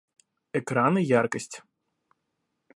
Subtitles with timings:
[0.59, 1.61] Экран и яркость